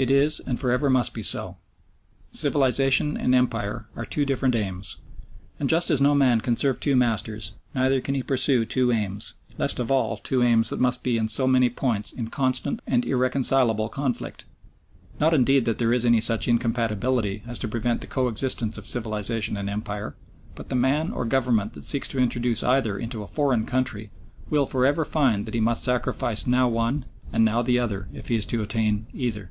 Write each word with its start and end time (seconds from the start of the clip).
It 0.00 0.12
is, 0.12 0.38
and 0.38 0.60
for 0.60 0.70
ever 0.70 0.88
must 0.88 1.12
be 1.12 1.24
so. 1.24 1.56
Civilisation 2.30 3.16
and 3.16 3.34
empire 3.34 3.88
are 3.96 4.04
two 4.04 4.24
different 4.24 4.54
aims; 4.54 4.98
and 5.58 5.68
just 5.68 5.90
as 5.90 6.00
no 6.00 6.14
man 6.14 6.40
can 6.40 6.54
serve 6.56 6.78
two 6.78 6.94
masters, 6.94 7.54
neither 7.74 8.00
can 8.00 8.14
he 8.14 8.22
pursue 8.22 8.64
two 8.64 8.92
aims, 8.92 9.34
least 9.58 9.80
of 9.80 9.90
all 9.90 10.16
two 10.16 10.40
aims 10.40 10.70
that 10.70 10.78
must 10.78 11.02
be 11.02 11.18
in 11.18 11.26
so 11.26 11.48
many 11.48 11.68
points 11.68 12.12
in 12.12 12.28
constant 12.30 12.80
and 12.86 13.04
irreconcilable 13.06 13.88
conflict; 13.88 14.44
not 15.18 15.34
indeed 15.34 15.64
that 15.64 15.78
there 15.78 15.92
is 15.92 16.04
any 16.04 16.20
such 16.20 16.46
incompatibility 16.46 17.42
as 17.44 17.58
to 17.58 17.66
prevent 17.66 18.00
the 18.00 18.06
coexistence 18.06 18.78
of 18.78 18.86
civilisation 18.86 19.56
and 19.56 19.68
empire, 19.68 20.14
but 20.54 20.68
the 20.68 20.76
man 20.76 21.10
or 21.10 21.24
Government 21.24 21.72
that 21.72 21.82
seeks 21.82 22.06
to 22.06 22.20
introduce 22.20 22.62
either 22.62 22.96
into 22.96 23.24
a 23.24 23.26
foreign 23.26 23.66
country 23.66 24.12
will 24.48 24.64
for 24.64 24.86
ever 24.86 25.04
find 25.04 25.44
that 25.44 25.54
he 25.54 25.60
must 25.60 25.82
sacrifice 25.82 26.46
now 26.46 26.68
one 26.68 27.04
and 27.32 27.44
now 27.44 27.62
the 27.62 27.80
other 27.80 28.08
if 28.12 28.28
he 28.28 28.36
is 28.36 28.46
to 28.46 28.62
attain 28.62 29.08
either. 29.12 29.50